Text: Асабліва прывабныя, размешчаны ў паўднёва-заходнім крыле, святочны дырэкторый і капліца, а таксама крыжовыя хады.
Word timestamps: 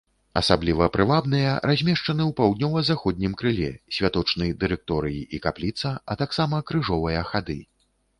Асабліва 0.39 0.85
прывабныя, 0.93 1.49
размешчаны 1.69 2.23
ў 2.23 2.31
паўднёва-заходнім 2.39 3.35
крыле, 3.41 3.69
святочны 3.97 4.47
дырэкторый 4.63 5.19
і 5.39 5.41
капліца, 5.45 5.93
а 6.13 6.17
таксама 6.23 6.63
крыжовыя 6.73 7.21
хады. 7.31 7.59